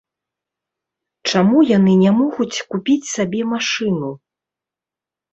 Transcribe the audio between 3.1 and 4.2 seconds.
сабе машыну?